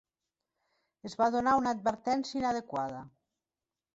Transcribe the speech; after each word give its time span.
Es 1.09 1.15
va 1.19 1.27
donar 1.35 1.53
una 1.59 1.75
advertència 1.77 2.39
inadequada. 2.41 3.03